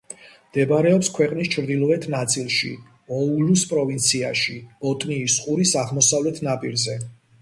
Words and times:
მდებარეობს 0.51 1.09
ქვეყნის 1.17 1.49
ჩრდილოეთ 1.55 2.07
ნაწილში, 2.13 2.71
ოულუს 3.17 3.67
პროვინციაში, 3.75 4.57
ბოტნიის 4.87 5.37
ყურის 5.45 5.75
აღმოსავლეთ 5.83 6.41
ნაპირზე. 6.49 6.99